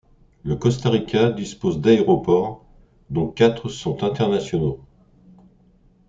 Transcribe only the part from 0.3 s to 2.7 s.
Le Costa Rica dispose d'aéroports,